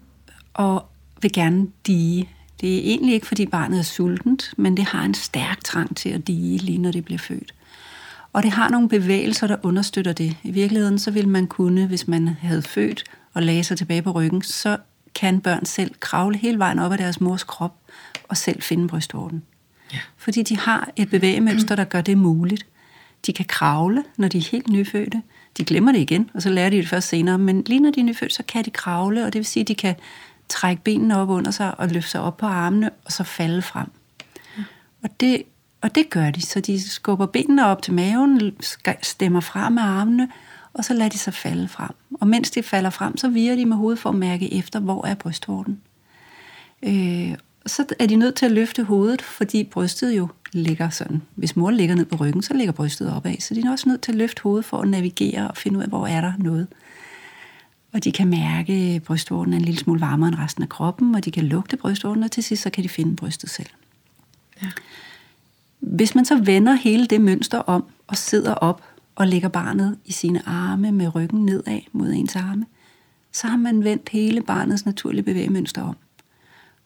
og 0.53 0.85
vil 1.21 1.33
gerne 1.33 1.67
dige. 1.87 2.29
Det 2.61 2.75
er 2.75 2.79
egentlig 2.79 3.13
ikke, 3.13 3.27
fordi 3.27 3.45
barnet 3.45 3.79
er 3.79 3.83
sultent, 3.83 4.53
men 4.57 4.77
det 4.77 4.85
har 4.85 5.03
en 5.03 5.13
stærk 5.13 5.63
trang 5.63 5.97
til 5.97 6.09
at 6.09 6.27
dige, 6.27 6.57
lige 6.57 6.77
når 6.77 6.91
det 6.91 7.05
bliver 7.05 7.19
født. 7.19 7.53
Og 8.37 8.43
det 8.43 8.51
har 8.51 8.69
nogle 8.69 8.89
bevægelser, 8.89 9.47
der 9.47 9.55
understøtter 9.63 10.13
det. 10.13 10.37
I 10.43 10.51
virkeligheden 10.51 10.99
så 10.99 11.11
vil 11.11 11.27
man 11.27 11.47
kunne, 11.47 11.85
hvis 11.85 12.07
man 12.07 12.27
havde 12.27 12.61
født 12.61 13.03
og 13.33 13.43
lagde 13.43 13.63
sig 13.63 13.77
tilbage 13.77 14.01
på 14.01 14.11
ryggen, 14.11 14.41
så 14.41 14.77
kan 15.15 15.41
børn 15.41 15.65
selv 15.65 15.91
kravle 15.99 16.37
hele 16.37 16.59
vejen 16.59 16.79
op 16.79 16.91
af 16.91 16.97
deres 16.97 17.21
mors 17.21 17.43
krop 17.43 17.75
og 18.27 18.37
selv 18.37 18.61
finde 18.61 18.87
brystvorten. 18.87 19.43
Ja. 19.93 19.99
Fordi 20.17 20.43
de 20.43 20.57
har 20.57 20.89
et 20.95 21.09
bevægemønster, 21.09 21.75
der 21.75 21.83
gør 21.83 22.01
det 22.01 22.17
muligt. 22.17 22.65
De 23.25 23.33
kan 23.33 23.45
kravle, 23.45 24.03
når 24.17 24.27
de 24.27 24.37
er 24.37 24.49
helt 24.51 24.69
nyfødte. 24.69 25.21
De 25.57 25.65
glemmer 25.65 25.91
det 25.91 25.99
igen, 25.99 26.29
og 26.33 26.41
så 26.41 26.49
lærer 26.49 26.69
de 26.69 26.77
det 26.77 26.87
først 26.87 27.07
senere. 27.07 27.37
Men 27.37 27.63
lige 27.65 27.79
når 27.79 27.91
de 27.91 27.99
er 27.99 28.03
nyfødte, 28.03 28.35
så 28.35 28.43
kan 28.43 28.65
de 28.65 28.71
kravle, 28.71 29.25
og 29.25 29.33
det 29.33 29.39
vil 29.39 29.45
sige, 29.45 29.61
at 29.61 29.67
de 29.67 29.75
kan 29.75 29.95
trække 30.49 30.83
benene 30.83 31.17
op 31.17 31.29
under 31.29 31.51
sig 31.51 31.79
og 31.79 31.87
løfte 31.87 32.09
sig 32.09 32.21
op 32.21 32.37
på 32.37 32.45
armene, 32.45 32.89
og 33.05 33.11
så 33.11 33.23
falde 33.23 33.61
frem. 33.61 33.87
Og 35.03 35.09
det, 35.19 35.43
og 35.81 35.95
det 35.95 36.09
gør 36.09 36.31
de, 36.31 36.41
så 36.41 36.59
de 36.59 36.89
skubber 36.89 37.25
benene 37.25 37.65
op 37.65 37.81
til 37.81 37.93
maven, 37.93 38.55
stemmer 39.01 39.39
frem 39.39 39.73
med 39.73 39.83
armene, 39.83 40.29
og 40.73 40.85
så 40.85 40.93
lader 40.93 41.09
de 41.09 41.17
sig 41.17 41.33
falde 41.33 41.67
frem. 41.67 41.91
Og 42.21 42.27
mens 42.27 42.51
de 42.51 42.63
falder 42.63 42.89
frem, 42.89 43.17
så 43.17 43.29
virer 43.29 43.55
de 43.55 43.65
med 43.65 43.77
hovedet 43.77 43.99
for 43.99 44.09
at 44.09 44.15
mærke 44.15 44.53
efter, 44.53 44.79
hvor 44.79 45.05
er 45.05 45.15
brystvorten. 45.15 45.81
Øh, 46.83 47.35
så 47.65 47.85
er 47.99 48.05
de 48.05 48.15
nødt 48.15 48.35
til 48.35 48.45
at 48.45 48.51
løfte 48.51 48.83
hovedet, 48.83 49.21
fordi 49.21 49.63
brystet 49.63 50.17
jo 50.17 50.27
ligger 50.51 50.89
sådan. 50.89 51.21
Hvis 51.35 51.55
mor 51.55 51.71
ligger 51.71 51.95
ned 51.95 52.05
på 52.05 52.15
ryggen, 52.15 52.41
så 52.41 52.53
ligger 52.53 52.71
brystet 52.71 53.13
opad, 53.13 53.35
så 53.39 53.53
de 53.53 53.61
er 53.61 53.71
også 53.71 53.89
nødt 53.89 54.01
til 54.01 54.11
at 54.11 54.17
løfte 54.17 54.41
hovedet 54.43 54.65
for 54.65 54.81
at 54.81 54.87
navigere 54.87 55.47
og 55.47 55.57
finde 55.57 55.77
ud 55.77 55.83
af, 55.83 55.89
hvor 55.89 56.07
er 56.07 56.21
der 56.21 56.33
noget. 56.37 56.67
Og 57.93 58.03
de 58.03 58.11
kan 58.11 58.27
mærke, 58.27 58.73
at 58.73 59.03
brystvorten 59.03 59.53
er 59.53 59.57
en 59.57 59.65
lille 59.65 59.79
smule 59.79 60.01
varmere 60.01 60.27
end 60.27 60.37
resten 60.37 60.63
af 60.63 60.69
kroppen, 60.69 61.15
og 61.15 61.25
de 61.25 61.31
kan 61.31 61.43
lugte 61.43 61.77
brystvorten, 61.77 62.23
og 62.23 62.31
til 62.31 62.43
sidst 62.43 62.63
så 62.63 62.69
kan 62.69 62.83
de 62.83 62.89
finde 62.89 63.15
brystet 63.15 63.49
selv. 63.49 63.69
Ja. 64.61 64.67
Hvis 65.79 66.15
man 66.15 66.25
så 66.25 66.39
vender 66.39 66.73
hele 66.73 67.05
det 67.05 67.21
mønster 67.21 67.59
om 67.59 67.85
og 68.07 68.17
sidder 68.17 68.53
op 68.53 68.83
og 69.15 69.27
lægger 69.27 69.49
barnet 69.49 69.97
i 70.05 70.11
sine 70.11 70.47
arme 70.47 70.91
med 70.91 71.15
ryggen 71.15 71.45
nedad 71.45 71.79
mod 71.91 72.11
ens 72.11 72.35
arme, 72.35 72.65
så 73.31 73.47
har 73.47 73.57
man 73.57 73.83
vendt 73.83 74.09
hele 74.09 74.41
barnets 74.41 74.85
naturlige 74.85 75.23
bevægemønster 75.23 75.81
om. 75.81 75.95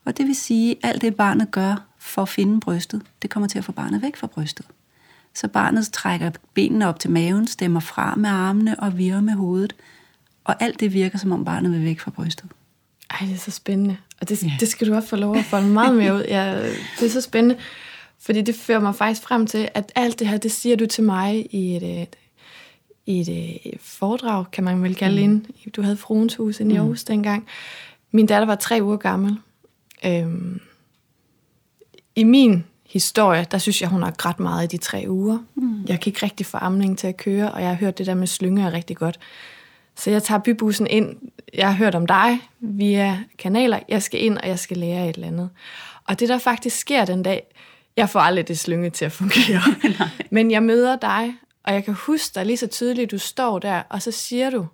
Og 0.06 0.18
det 0.18 0.28
vil 0.28 0.36
sige, 0.36 0.76
at 0.84 0.90
alt 0.90 1.02
det 1.02 1.16
barnet 1.16 1.52
gør 1.52 1.86
for 2.00 2.22
at 2.22 2.30
finde 2.30 2.60
brystet, 2.60 3.02
det 3.22 3.30
kommer 3.30 3.48
til 3.48 3.58
at 3.58 3.66
få 3.66 3.72
barnet 3.72 4.02
væk 4.02 4.16
fra 4.16 4.28
brystet. 4.28 4.66
Så 5.34 5.48
barnet 5.48 5.90
trækker 5.92 6.32
benene 6.54 6.88
op 6.88 7.00
til 7.00 7.12
maven, 7.12 7.48
stemmer 7.48 7.80
fra 7.80 8.16
med 8.16 8.30
armene 8.30 8.80
og 8.80 8.98
virrer 8.98 9.22
med 9.22 9.34
hovedet. 9.34 9.76
Og 10.44 10.64
alt 10.64 10.80
det 10.80 10.94
virker, 10.94 11.18
som 11.18 11.32
om 11.32 11.46
barnet 11.46 11.72
vil 11.72 11.84
væk 11.84 12.00
fra 12.00 12.12
brystet. 12.12 12.46
Ej, 13.10 13.18
det 13.22 13.34
er 13.34 13.38
så 13.38 13.52
spændende. 13.52 13.98
Og 14.22 14.30
det, 14.30 14.44
ja. 14.44 14.52
det 14.60 14.68
skal 14.68 14.88
du 14.88 14.96
også 14.96 15.10
få 15.10 15.16
lov 15.16 15.36
at 15.36 15.46
folde 15.46 15.68
meget 15.68 15.96
mere 15.96 16.16
ud. 16.16 16.24
Ja, 16.28 16.64
det 17.00 17.06
er 17.06 17.10
så 17.10 17.22
spændende. 17.22 17.56
Fordi 18.22 18.42
det 18.42 18.56
fører 18.56 18.80
mig 18.80 18.96
faktisk 18.96 19.22
frem 19.22 19.48
til, 19.48 19.70
at 19.74 19.92
alt 19.96 20.20
det 20.20 20.28
her, 20.28 20.38
det 20.38 20.52
siger 20.52 20.76
du 20.76 20.86
til 20.86 21.04
mig 21.04 21.48
i 21.54 21.76
et, 21.76 22.02
et, 22.02 22.16
i 23.06 23.22
et, 23.22 23.60
et 23.74 23.82
foredrag, 23.82 24.52
kan 24.52 24.64
man 24.64 24.84
vel 24.84 24.96
kalde 24.96 25.18
mm. 25.18 25.24
ind. 25.24 25.72
Du 25.72 25.82
havde 25.82 25.98
Fruens 25.98 26.36
Hus 26.36 26.60
i 26.60 26.76
Aarhus 26.76 27.04
mm. 27.04 27.14
dengang. 27.14 27.48
Min 28.12 28.26
datter 28.26 28.46
var 28.46 28.56
tre 28.56 28.80
uger 28.82 28.98
gammel. 28.98 29.38
Øhm, 30.06 30.62
I 32.16 32.24
min 32.24 32.64
historie, 32.90 33.46
der 33.52 33.58
synes 33.58 33.82
jeg, 33.82 33.90
hun 33.90 34.04
har 34.04 34.12
grædt 34.12 34.40
meget 34.40 34.74
i 34.74 34.78
de 34.78 34.84
tre 34.84 35.06
uger. 35.08 35.38
Mm. 35.56 35.86
Jeg 35.88 36.00
kan 36.00 36.10
ikke 36.10 36.26
rigtig 36.26 36.46
få 36.46 36.58
amningen 36.58 36.98
til 36.98 37.08
at 37.08 37.18
køre, 37.18 37.52
og 37.52 37.62
jeg 37.62 37.70
har 37.70 37.76
hørt 37.76 37.98
det 37.98 38.06
der 38.06 38.16
med 38.16 38.28
slynger 38.28 38.74
rigtig 38.74 38.98
godt. 38.98 39.20
Så 39.96 40.12
jeg 40.12 40.24
tager 40.24 40.40
bybussen 40.40 40.88
ind. 40.88 41.16
Jeg 41.54 41.68
har 41.68 41.74
hørt 41.74 41.96
om 41.96 42.08
dig 42.08 42.40
via 42.60 43.20
kanaler. 43.38 43.80
Jeg 43.90 44.04
skal 44.04 44.24
ind, 44.24 44.38
og 44.38 44.48
jeg 44.48 44.60
skal 44.60 44.78
lære 44.78 45.10
et 45.10 45.16
eller 45.16 45.28
andet. 45.28 45.50
Og 46.08 46.20
det, 46.20 46.30
der 46.30 46.38
faktisk 46.38 46.78
sker 46.78 47.06
den 47.06 47.24
dag, 47.24 47.44
jeg 47.98 48.10
får 48.10 48.20
aldrig 48.20 48.48
det 48.48 48.60
slynge 48.60 48.90
til 48.90 49.06
at 49.06 49.12
fungere. 49.12 49.62
Men 50.32 50.52
jeg 50.52 50.64
møder 50.64 50.96
dig, 50.96 51.36
og 51.64 51.74
jeg 51.74 51.86
kan 51.86 51.94
huske 51.94 52.36
dig 52.36 52.46
lige 52.46 52.58
så 52.58 52.68
tydeligt, 52.68 53.12
du 53.12 53.18
står 53.18 53.60
der, 53.60 53.84
og 53.90 54.02
så 54.02 54.12
siger 54.12 54.50
du, 54.50 54.68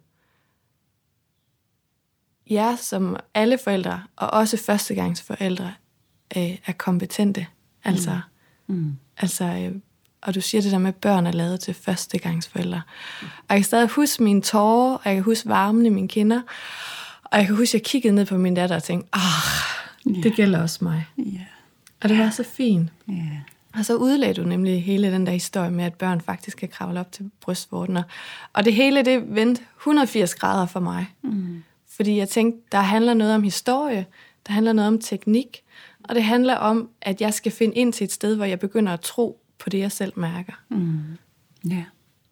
jer 2.49 2.75
som 2.75 3.17
alle 3.33 3.57
forældre, 3.57 4.03
og 4.15 4.29
også 4.29 4.57
førstegangsforældre, 4.57 5.73
øh, 6.37 6.57
er 6.65 6.73
kompetente. 6.77 7.47
Altså, 7.83 8.19
mm. 8.67 8.75
Mm. 8.75 8.97
altså 9.17 9.43
øh, 9.43 9.75
og 10.21 10.35
du 10.35 10.41
siger 10.41 10.61
det 10.61 10.71
der 10.71 10.77
med, 10.77 10.87
at 10.87 10.95
børn 10.95 11.27
er 11.27 11.31
lavet 11.31 11.59
til 11.59 11.73
førstegangsforældre. 11.73 12.81
Mm. 13.21 13.27
Og 13.27 13.45
jeg 13.49 13.57
kan 13.57 13.63
stadig 13.63 13.87
huske 13.87 14.23
mine 14.23 14.41
tårer, 14.41 14.93
og 14.93 15.01
jeg 15.05 15.13
kan 15.13 15.23
huske 15.23 15.49
varmen 15.49 15.85
i 15.85 15.89
mine 15.89 16.07
kinder. 16.07 16.41
Og 17.23 17.37
jeg 17.37 17.45
kan 17.45 17.55
huske, 17.55 17.69
at 17.69 17.73
jeg 17.73 17.83
kiggede 17.83 18.15
ned 18.15 18.25
på 18.25 18.37
min 18.37 18.53
datter 18.53 18.75
og 18.75 18.83
tænkte, 18.83 19.09
ah, 19.13 19.21
yeah. 20.07 20.23
det 20.23 20.33
gælder 20.33 20.61
også 20.61 20.77
mig. 20.81 21.05
Yeah. 21.19 21.41
Og 22.01 22.09
det 22.09 22.17
var 22.17 22.29
så 22.29 22.43
fint. 22.43 22.89
Yeah. 23.09 23.39
Og 23.73 23.85
så 23.85 23.95
udlagde 23.95 24.33
du 24.33 24.43
nemlig 24.47 24.83
hele 24.83 25.11
den 25.11 25.25
der 25.25 25.31
historie 25.31 25.71
med, 25.71 25.85
at 25.85 25.93
børn 25.93 26.21
faktisk 26.21 26.57
kan 26.57 26.69
kravle 26.69 26.99
op 26.99 27.11
til 27.11 27.31
brystvorten. 27.41 27.97
Og 28.53 28.65
det 28.65 28.73
hele, 28.73 29.05
det 29.05 29.35
vendte 29.35 29.61
180 29.77 30.35
grader 30.35 30.65
for 30.65 30.79
mig. 30.79 31.05
Mm. 31.21 31.63
Fordi 31.89 32.17
jeg 32.17 32.29
tænkte, 32.29 32.61
der 32.71 32.79
handler 32.79 33.13
noget 33.13 33.35
om 33.35 33.43
historie, 33.43 34.05
der 34.47 34.53
handler 34.53 34.73
noget 34.73 34.87
om 34.87 34.99
teknik, 34.99 35.63
og 36.03 36.15
det 36.15 36.23
handler 36.23 36.55
om, 36.55 36.89
at 37.01 37.21
jeg 37.21 37.33
skal 37.33 37.51
finde 37.51 37.75
ind 37.75 37.93
til 37.93 38.05
et 38.05 38.11
sted, 38.11 38.35
hvor 38.35 38.45
jeg 38.45 38.59
begynder 38.59 38.93
at 38.93 39.01
tro 39.01 39.41
på 39.59 39.69
det, 39.69 39.79
jeg 39.79 39.91
selv 39.91 40.13
mærker. 40.15 40.53
Mm. 40.69 40.99
Yeah. 41.71 41.83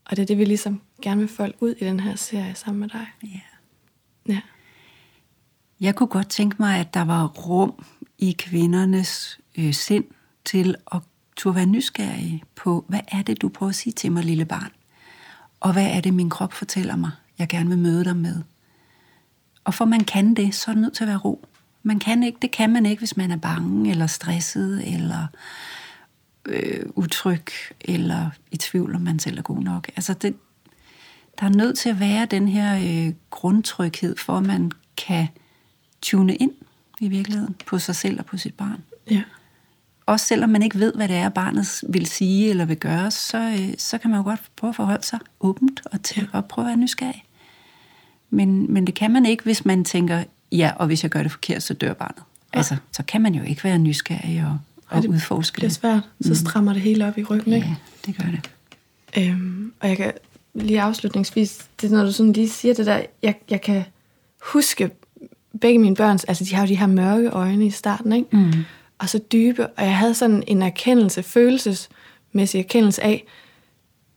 Og 0.05 0.15
det 0.15 0.21
er 0.21 0.25
det, 0.25 0.37
vi 0.37 0.45
ligesom 0.45 0.81
gerne 1.01 1.19
vil 1.21 1.29
folde 1.29 1.53
ud 1.59 1.71
i 1.71 1.85
den 1.85 1.99
her 1.99 2.15
serie 2.15 2.55
sammen 2.55 2.79
med 2.79 2.89
dig. 2.89 3.07
Yeah. 3.23 3.39
Ja. 4.27 4.41
Jeg 5.79 5.95
kunne 5.95 6.07
godt 6.07 6.29
tænke 6.29 6.55
mig, 6.59 6.79
at 6.79 6.93
der 6.93 7.05
var 7.05 7.27
rum 7.27 7.85
i 8.17 8.31
kvindernes 8.31 9.39
øh, 9.57 9.73
sind 9.73 10.05
til 10.45 10.75
at 10.91 11.01
turde 11.35 11.55
være 11.55 11.65
nysgerrig 11.65 12.43
på, 12.55 12.85
hvad 12.87 12.99
er 13.07 13.21
det, 13.21 13.41
du 13.41 13.49
prøver 13.49 13.69
at 13.69 13.75
sige 13.75 13.93
til 13.93 14.11
mig, 14.11 14.23
lille 14.23 14.45
barn? 14.45 14.71
Og 15.59 15.73
hvad 15.73 15.85
er 15.85 16.01
det, 16.01 16.13
min 16.13 16.29
krop 16.29 16.53
fortæller 16.53 16.95
mig, 16.95 17.11
jeg 17.39 17.47
gerne 17.47 17.69
vil 17.69 17.77
møde 17.77 18.03
dig 18.03 18.15
med? 18.15 18.41
Og 19.63 19.73
for 19.73 19.85
man 19.85 20.03
kan 20.03 20.33
det, 20.33 20.55
så 20.55 20.71
er 20.71 20.75
det 20.75 20.81
nødt 20.81 20.93
til 20.93 21.03
at 21.03 21.07
være 21.07 21.17
ro. 21.17 21.45
Man 21.83 21.99
kan 21.99 22.23
ikke, 22.23 22.37
det 22.41 22.51
kan 22.51 22.73
man 22.73 22.85
ikke, 22.85 22.99
hvis 22.99 23.17
man 23.17 23.31
er 23.31 23.37
bange, 23.37 23.91
eller 23.91 24.07
stresset, 24.07 24.93
eller 24.93 25.27
øh, 26.45 26.85
utryg, 26.95 27.45
eller 27.81 28.29
i 28.51 28.57
tvivl, 28.57 28.95
om 28.95 29.01
man 29.01 29.19
selv 29.19 29.37
er 29.37 29.41
god 29.41 29.61
nok. 29.61 29.87
Altså 29.95 30.13
det, 30.13 30.35
der 31.39 31.45
er 31.45 31.49
nødt 31.49 31.77
til 31.77 31.89
at 31.89 31.99
være 31.99 32.25
den 32.25 32.47
her 32.47 32.75
øh, 33.07 33.13
grundtryghed, 33.29 34.17
for 34.17 34.37
at 34.37 34.43
man 34.43 34.71
kan 34.97 35.27
tune 36.01 36.35
ind 36.35 36.51
i 36.99 37.07
virkeligheden 37.07 37.55
på 37.65 37.79
sig 37.79 37.95
selv 37.95 38.19
og 38.19 38.25
på 38.25 38.37
sit 38.37 38.53
barn. 38.53 38.83
Ja. 39.11 39.23
Også 40.05 40.25
selvom 40.25 40.49
man 40.49 40.63
ikke 40.63 40.79
ved, 40.79 40.93
hvad 40.95 41.07
det 41.07 41.15
er, 41.15 41.29
barnet 41.29 41.83
vil 41.89 42.05
sige 42.05 42.49
eller 42.49 42.65
vil 42.65 42.77
gøre, 42.77 43.11
så, 43.11 43.37
øh, 43.37 43.73
så 43.77 43.97
kan 43.97 44.09
man 44.09 44.19
jo 44.19 44.23
godt 44.23 44.41
prøve 44.55 44.69
at 44.69 44.75
forholde 44.75 45.05
sig 45.05 45.19
åbent 45.39 45.81
og 45.85 46.03
til 46.03 46.27
at 46.33 46.45
prøve 46.45 46.65
at 46.65 46.69
være 46.69 46.77
nysgerrig. 46.77 47.23
Men, 48.29 48.73
men 48.73 48.87
det 48.87 48.95
kan 48.95 49.11
man 49.11 49.25
ikke, 49.25 49.43
hvis 49.43 49.65
man 49.65 49.85
tænker, 49.85 50.23
ja, 50.51 50.71
og 50.75 50.87
hvis 50.87 51.03
jeg 51.03 51.11
gør 51.11 51.23
det 51.23 51.31
forkert, 51.31 51.63
så 51.63 51.73
dør 51.73 51.93
barnet. 51.93 52.23
Ja. 52.53 52.57
Altså, 52.57 52.75
så 52.91 53.03
kan 53.03 53.21
man 53.21 53.35
jo 53.35 53.43
ikke 53.43 53.63
være 53.63 53.77
nysgerrig 53.77 54.45
og, 54.45 54.57
og 54.87 55.01
det, 55.01 55.09
udforske 55.09 55.55
det. 55.55 55.61
Det 55.61 55.67
er 55.67 55.71
svært. 55.71 56.03
Så 56.21 56.29
mm. 56.29 56.35
strammer 56.35 56.73
det 56.73 56.81
hele 56.81 57.07
op 57.07 57.17
i 57.17 57.23
ryggen, 57.23 57.53
ikke? 57.53 57.67
Ja, 57.67 57.75
det 58.05 58.17
gør 58.17 58.31
det. 58.31 58.49
Øhm, 59.17 59.73
og 59.79 59.89
jeg 59.89 59.97
kan 59.97 60.11
lige 60.53 60.81
afslutningsvis, 60.81 61.67
det, 61.81 61.91
når 61.91 62.03
du 62.03 62.11
sådan 62.11 62.33
lige 62.33 62.49
siger 62.49 62.73
det 62.73 62.85
der, 62.85 63.01
jeg, 63.21 63.35
jeg 63.49 63.61
kan 63.61 63.83
huske 64.53 64.91
begge 65.61 65.79
mine 65.79 65.95
børns, 65.95 66.23
altså 66.23 66.43
de 66.43 66.55
har 66.55 66.61
jo 66.61 66.67
de 66.67 66.75
her 66.75 66.87
mørke 66.87 67.29
øjne 67.29 67.65
i 67.65 67.71
starten, 67.71 68.13
ikke? 68.13 68.37
Mm. 68.37 68.53
Og 68.97 69.09
så 69.09 69.19
dybe, 69.31 69.67
og 69.67 69.83
jeg 69.83 69.97
havde 69.97 70.13
sådan 70.13 70.43
en 70.47 70.61
erkendelse, 70.61 71.23
følelsesmæssig 71.23 72.59
erkendelse 72.59 73.03
af, 73.03 73.25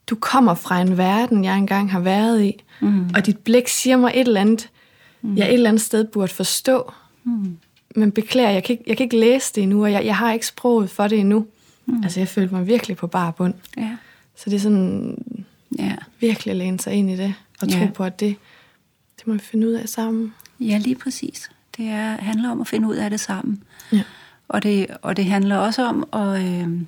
du 0.06 0.14
kommer 0.14 0.54
fra 0.54 0.80
en 0.80 0.98
verden, 0.98 1.44
jeg 1.44 1.56
engang 1.56 1.92
har 1.92 2.00
været 2.00 2.42
i, 2.42 2.64
mm. 2.80 3.10
og 3.14 3.26
dit 3.26 3.38
blik 3.38 3.68
siger 3.68 3.96
mig 3.96 4.12
et 4.14 4.20
eller 4.20 4.40
andet, 4.40 4.70
mm. 5.22 5.36
jeg 5.36 5.48
et 5.48 5.54
eller 5.54 5.68
andet 5.68 5.82
sted 5.82 6.04
burde 6.04 6.32
forstå. 6.32 6.92
Mm. 7.24 7.56
Men 7.96 8.12
beklager, 8.12 8.50
jeg 8.50 8.64
kan, 8.64 8.72
ikke, 8.72 8.84
jeg 8.86 8.96
kan 8.96 9.04
ikke 9.04 9.18
læse 9.18 9.54
det 9.54 9.62
endnu, 9.62 9.82
og 9.82 9.92
jeg, 9.92 10.04
jeg 10.04 10.16
har 10.16 10.32
ikke 10.32 10.46
sproget 10.46 10.90
for 10.90 11.08
det 11.08 11.18
endnu. 11.18 11.46
Mm. 11.86 12.02
Altså, 12.02 12.20
jeg 12.20 12.28
følte 12.28 12.54
mig 12.54 12.66
virkelig 12.66 12.96
på 12.96 13.06
bar 13.06 13.30
bund. 13.30 13.54
Ja. 13.76 13.96
Så 14.36 14.50
det 14.50 14.56
er 14.56 14.60
sådan, 14.60 15.24
ja. 15.78 15.96
virkelig 16.20 16.50
at 16.50 16.56
læne 16.56 16.80
sig 16.80 16.92
ind 16.92 17.10
i 17.10 17.16
det, 17.16 17.34
og 17.60 17.68
tro 17.68 17.78
ja. 17.78 17.90
på, 17.94 18.04
at 18.04 18.20
det, 18.20 18.36
det 19.18 19.26
må 19.26 19.32
vi 19.32 19.38
finde 19.38 19.66
ud 19.68 19.72
af 19.72 19.88
sammen. 19.88 20.34
Ja, 20.60 20.78
lige 20.78 20.94
præcis. 20.94 21.50
Det 21.76 21.86
er, 21.86 22.16
handler 22.20 22.50
om 22.50 22.60
at 22.60 22.68
finde 22.68 22.88
ud 22.88 22.96
af 22.96 23.10
det 23.10 23.20
sammen. 23.20 23.62
Ja. 23.92 24.02
Og, 24.48 24.62
det, 24.62 24.86
og 25.02 25.16
det 25.16 25.24
handler 25.24 25.56
også 25.56 25.86
om 25.86 26.08
at, 26.12 26.44
øh, 26.44 26.80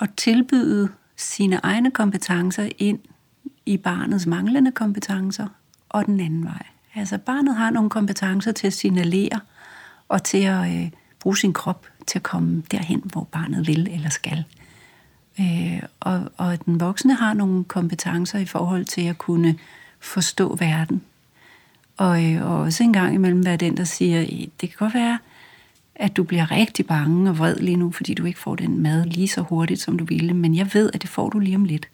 at 0.00 0.10
tilbyde 0.16 0.88
sine 1.16 1.60
egne 1.62 1.90
kompetencer 1.90 2.68
ind 2.78 2.98
i 3.66 3.76
barnets 3.76 4.26
manglende 4.26 4.72
kompetencer, 4.72 5.46
og 5.88 6.06
den 6.06 6.20
anden 6.20 6.44
vej. 6.44 6.66
Altså 6.94 7.18
barnet 7.18 7.56
har 7.56 7.70
nogle 7.70 7.90
kompetencer 7.90 8.52
til 8.52 8.66
at 8.66 8.72
signalere, 8.72 9.40
og 10.08 10.22
til 10.22 10.38
at 10.38 10.76
øh, 10.76 10.90
bruge 11.20 11.36
sin 11.36 11.52
krop 11.52 11.86
til 12.06 12.18
at 12.18 12.22
komme 12.22 12.62
derhen, 12.70 13.02
hvor 13.04 13.28
barnet 13.32 13.66
vil 13.66 13.88
eller 13.90 14.08
skal. 14.08 14.44
Øh, 15.40 15.82
og, 16.00 16.32
og 16.36 16.64
den 16.64 16.80
voksne 16.80 17.14
har 17.14 17.34
nogle 17.34 17.64
kompetencer 17.64 18.38
i 18.38 18.46
forhold 18.46 18.84
til 18.84 19.06
at 19.06 19.18
kunne 19.18 19.58
forstå 20.00 20.56
verden. 20.56 21.02
Og, 21.96 22.24
øh, 22.24 22.50
og 22.50 22.56
også 22.56 22.82
en 22.82 22.92
gang 22.92 23.14
imellem 23.14 23.44
være 23.44 23.56
den, 23.56 23.76
der 23.76 23.84
siger, 23.84 24.20
det 24.60 24.68
kan 24.68 24.76
godt 24.78 24.94
være, 24.94 25.18
at 26.00 26.16
du 26.16 26.22
bliver 26.22 26.50
rigtig 26.50 26.86
bange 26.86 27.30
og 27.30 27.38
vred 27.38 27.56
lige 27.56 27.76
nu, 27.76 27.90
fordi 27.90 28.14
du 28.14 28.24
ikke 28.24 28.38
får 28.38 28.54
den 28.54 28.82
mad 28.82 29.04
lige 29.04 29.28
så 29.28 29.40
hurtigt, 29.40 29.80
som 29.80 29.98
du 29.98 30.04
ville, 30.04 30.34
men 30.34 30.54
jeg 30.54 30.70
ved, 30.74 30.90
at 30.94 31.02
det 31.02 31.10
får 31.10 31.28
du 31.28 31.38
lige 31.38 31.56
om 31.56 31.64
lidt. 31.64 31.88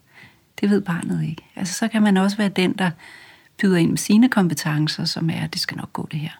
Det 0.60 0.70
ved 0.70 0.80
barnet 0.80 1.24
ikke. 1.28 1.42
Altså, 1.56 1.74
så 1.74 1.88
kan 1.88 2.02
man 2.02 2.16
også 2.16 2.36
være 2.36 2.48
den, 2.48 2.72
der 2.72 2.90
byder 3.60 3.76
ind 3.76 3.90
med 3.90 3.98
sine 3.98 4.28
kompetencer, 4.28 5.04
som 5.04 5.30
er, 5.30 5.40
at 5.40 5.52
det 5.52 5.60
skal 5.60 5.76
nok 5.76 5.92
gå 5.92 6.08
det 6.12 6.20
her. 6.20 6.30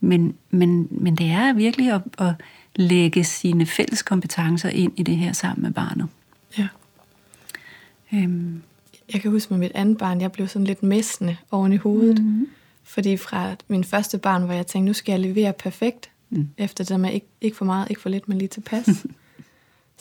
Men, 0.00 0.34
men, 0.50 0.88
men 0.90 1.16
det 1.16 1.26
er 1.26 1.52
virkelig 1.52 1.92
at, 1.92 2.00
at 2.18 2.34
lægge 2.76 3.24
sine 3.24 3.66
fælles 3.66 4.02
kompetencer 4.02 4.68
ind 4.68 4.92
i 4.96 5.02
det 5.02 5.16
her 5.16 5.32
sammen 5.32 5.62
med 5.62 5.72
barnet. 5.72 6.08
Ja. 6.58 6.68
Øhm. 8.12 8.62
Jeg 9.12 9.20
kan 9.20 9.30
huske 9.30 9.52
med 9.52 9.58
mit 9.58 9.72
andet 9.74 9.98
barn, 9.98 10.20
jeg 10.20 10.32
blev 10.32 10.48
sådan 10.48 10.66
lidt 10.66 10.82
messende 10.82 11.36
oven 11.50 11.72
i 11.72 11.76
hovedet. 11.76 12.18
Mm-hmm. 12.18 12.48
Fordi 12.84 13.16
fra 13.16 13.54
min 13.68 13.84
første 13.84 14.18
barn, 14.18 14.42
hvor 14.42 14.54
jeg 14.54 14.66
tænkte, 14.66 14.86
nu 14.86 14.92
skal 14.92 15.12
jeg 15.12 15.20
levere 15.20 15.52
perfekt, 15.52 16.10
mm. 16.30 16.48
efter 16.58 16.84
det 16.84 16.88
der 16.88 16.96
med 16.96 17.12
ikke, 17.12 17.26
ikke 17.40 17.56
for 17.56 17.64
meget, 17.64 17.90
ikke 17.90 18.02
for 18.02 18.08
lidt, 18.08 18.28
men 18.28 18.38
lige 18.38 18.48
tilpas. 18.48 18.88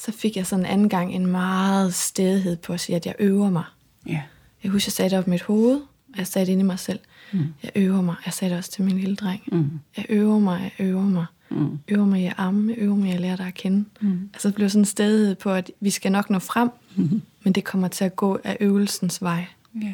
så 0.06 0.12
fik 0.12 0.38
jeg 0.38 0.46
sådan 0.46 0.66
en 0.66 0.72
anden 0.72 0.90
gang 0.90 1.14
en 1.14 1.28
meget 1.28 1.94
stedighed 1.94 2.58
på 2.58 2.74
at 2.74 2.80
sige, 2.80 2.96
at 2.96 3.06
jeg 3.06 3.16
øver 3.20 3.50
mig. 3.50 3.64
Yeah. 4.10 4.22
Jeg 4.64 4.72
husker, 4.72 4.88
jeg 4.88 4.94
sagde 4.94 5.10
det 5.10 5.20
op 5.20 5.28
i 5.28 5.30
mit 5.30 5.42
hoved, 5.42 5.76
og 6.14 6.18
jeg 6.18 6.28
sagde 6.28 6.46
det 6.46 6.52
ind 6.52 6.62
i 6.62 6.66
mig 6.66 6.80
selv. 6.80 7.00
Mm. 7.34 7.46
Jeg 7.64 7.72
øver 7.76 8.02
mig. 8.02 8.16
Jeg 8.26 8.34
sagde 8.34 8.50
det 8.50 8.58
også 8.58 8.72
til 8.72 8.84
min 8.84 8.98
lille 8.98 9.16
dreng. 9.16 9.42
Mm. 9.52 9.70
Jeg 9.98 10.06
øver 10.10 10.40
mig, 10.40 10.74
jeg 10.80 10.88
øver 10.88 11.02
mig. 11.02 11.26
Mm. 11.50 11.80
Øver 11.88 12.06
mig 12.06 12.22
i 12.22 12.26
at 12.26 12.34
amme, 12.38 12.74
øver 12.74 12.96
mig 12.96 13.10
i 13.10 13.14
at 13.14 13.20
lære 13.20 13.38
dig 13.38 13.48
at 13.48 13.54
kende. 13.54 13.86
Mm. 14.02 14.30
Altså 14.34 14.48
det 14.48 14.56
blev 14.56 14.70
sådan 14.70 14.86
stedet 14.86 15.38
på, 15.38 15.52
at 15.52 15.72
vi 15.80 15.90
skal 15.90 16.12
nok 16.12 16.30
nå 16.30 16.40
frem, 16.40 16.70
mm. 16.96 17.22
men 17.44 17.54
det 17.54 17.64
kommer 17.64 17.88
til 17.88 18.06
at 18.06 18.16
gå 18.16 18.40
af 18.44 18.58
øvelsens 18.60 19.22
vej. 19.22 19.46
Ja. 19.82 19.94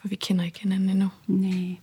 For 0.00 0.08
vi 0.08 0.14
kender 0.14 0.44
ikke 0.44 0.60
hinanden 0.60 0.90
endnu. 0.90 1.08
Nej. 1.26 1.76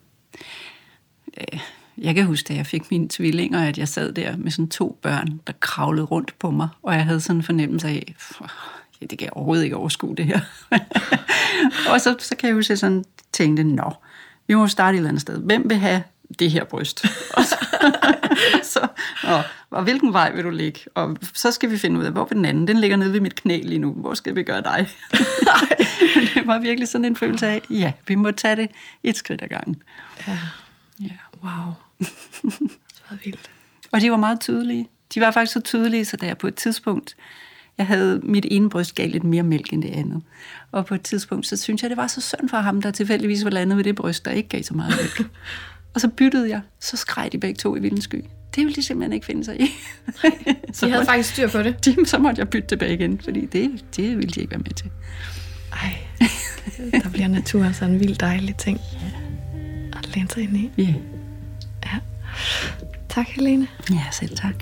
Øh, 1.37 1.59
jeg 1.97 2.15
kan 2.15 2.25
huske, 2.25 2.47
da 2.47 2.53
jeg 2.53 2.65
fik 2.65 2.91
mine 2.91 3.07
tvillinger, 3.09 3.67
at 3.67 3.77
jeg 3.77 3.87
sad 3.87 4.13
der 4.13 4.37
med 4.37 4.51
sådan 4.51 4.69
to 4.69 4.99
børn, 5.01 5.39
der 5.47 5.53
kravlede 5.59 6.05
rundt 6.05 6.39
på 6.39 6.51
mig, 6.51 6.67
og 6.83 6.93
jeg 6.93 7.05
havde 7.05 7.21
sådan 7.21 7.35
en 7.35 7.43
fornemmelse 7.43 7.87
af, 7.87 8.15
ja, 9.01 9.05
det 9.05 9.17
kan 9.17 9.25
jeg 9.25 9.33
overhovedet 9.33 9.63
ikke 9.63 9.75
overskue 9.75 10.15
det 10.15 10.25
her. 10.25 10.39
og 11.91 12.01
så, 12.01 12.15
så 12.19 12.35
kan 12.35 12.47
jeg 12.47 12.55
huske, 12.55 12.65
at 12.65 12.69
jeg 12.69 12.77
sådan 12.77 13.03
tænkte, 13.31 13.63
nå, 13.63 13.93
vi 14.47 14.53
må 14.53 14.67
starte 14.67 14.95
et 14.95 14.97
eller 14.97 15.09
andet 15.09 15.21
sted. 15.21 15.37
Hvem 15.37 15.69
vil 15.69 15.77
have 15.77 16.03
det 16.39 16.51
her 16.51 16.63
bryst? 16.63 17.05
Og 17.37 17.43
så, 17.43 17.55
så, 18.63 18.87
og, 19.23 19.43
og 19.69 19.83
hvilken 19.83 20.13
vej 20.13 20.31
vil 20.31 20.43
du 20.43 20.49
ligge? 20.49 20.79
Og 20.95 21.17
så 21.33 21.51
skal 21.51 21.71
vi 21.71 21.77
finde 21.77 21.99
ud 21.99 22.05
af, 22.05 22.11
hvor 22.11 22.25
vil 22.25 22.37
den 22.37 22.45
anden? 22.45 22.67
Den 22.67 22.77
ligger 22.77 22.97
nede 22.97 23.13
ved 23.13 23.19
mit 23.19 23.35
knæ 23.35 23.61
lige 23.63 23.79
nu. 23.79 23.91
Hvor 23.91 24.13
skal 24.13 24.35
vi 24.35 24.43
gøre 24.43 24.61
dig? 24.61 24.87
det 26.35 26.47
var 26.47 26.59
virkelig 26.59 26.87
sådan 26.87 27.05
en 27.05 27.15
følelse 27.15 27.47
af, 27.47 27.61
ja, 27.69 27.91
vi 28.07 28.15
må 28.15 28.31
tage 28.31 28.55
det 28.55 28.71
et 29.03 29.17
skridt 29.17 29.41
ad 29.41 29.47
gangen. 29.47 29.83
Ja. 30.27 30.37
Ja. 30.99 31.09
Wow. 31.43 31.73
Det 32.03 33.03
var 33.09 33.17
vildt. 33.23 33.49
Og 33.91 34.01
de 34.01 34.11
var 34.11 34.17
meget 34.17 34.39
tydelige. 34.39 34.87
De 35.13 35.21
var 35.21 35.31
faktisk 35.31 35.53
så 35.53 35.59
tydelige, 35.59 36.05
så 36.05 36.17
da 36.17 36.25
jeg 36.25 36.37
på 36.37 36.47
et 36.47 36.55
tidspunkt, 36.55 37.15
jeg 37.77 37.87
havde 37.87 38.19
mit 38.23 38.45
ene 38.51 38.69
bryst 38.69 38.95
gav 38.95 39.09
lidt 39.09 39.23
mere 39.23 39.43
mælk 39.43 39.73
end 39.73 39.83
det 39.83 39.89
andet. 39.89 40.21
Og 40.71 40.85
på 40.85 40.95
et 40.95 41.01
tidspunkt, 41.01 41.47
så 41.47 41.57
synes 41.57 41.81
jeg, 41.81 41.89
det 41.89 41.97
var 41.97 42.07
så 42.07 42.21
synd 42.21 42.49
for 42.49 42.57
ham, 42.57 42.81
der 42.81 42.91
tilfældigvis 42.91 43.43
var 43.43 43.49
landet 43.49 43.77
ved 43.77 43.83
det 43.83 43.95
bryst, 43.95 44.25
der 44.25 44.31
ikke 44.31 44.49
gav 44.49 44.63
så 44.63 44.73
meget 44.73 44.93
mælk. 45.01 45.29
og 45.93 46.01
så 46.01 46.07
byttede 46.07 46.49
jeg, 46.49 46.61
så 46.79 46.97
skreg 46.97 47.31
de 47.31 47.37
begge 47.37 47.57
to 47.57 47.75
i 47.75 47.79
vildens 47.79 48.03
sky. 48.03 48.23
Det 48.55 48.63
ville 48.63 48.75
de 48.75 48.83
simpelthen 48.83 49.13
ikke 49.13 49.25
finde 49.25 49.45
sig 49.45 49.61
i. 49.61 49.67
så 50.73 50.85
de 50.85 50.91
havde 50.91 51.05
faktisk 51.05 51.33
styr 51.33 51.49
på 51.49 51.63
det? 51.63 51.75
De, 51.85 52.05
så 52.05 52.17
måtte 52.17 52.39
jeg 52.39 52.49
bytte 52.49 52.67
tilbage 52.67 52.93
igen, 52.93 53.21
fordi 53.21 53.45
det, 53.45 53.85
det 53.95 54.17
ville 54.17 54.31
de 54.31 54.39
ikke 54.41 54.51
være 54.51 54.59
med 54.59 54.73
til. 54.73 54.91
Ej, 55.71 55.97
der 56.91 57.09
bliver 57.09 57.27
natur 57.27 57.71
sådan 57.71 57.93
en 57.93 57.99
vild 57.99 58.15
dejlig 58.15 58.55
ting. 58.55 58.79
At 59.93 60.15
læne 60.15 60.29
sig 60.29 60.43
ind 60.43 60.57
i. 60.57 60.71
Ja. 60.77 60.83
Ja. 60.83 60.93
Tak, 63.09 63.27
Helene. 63.27 63.67
Ja, 63.89 64.11
selv 64.11 64.37
tak. 64.37 64.55